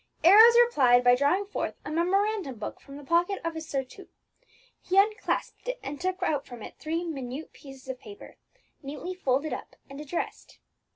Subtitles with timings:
[0.23, 4.07] Arrows replied by drawing forth a memorandum book from the pocket of his surtout.
[4.81, 8.37] He unclasped it, and took out from it three minute pieces of paper,
[8.81, 10.57] neatly folded up and addressed.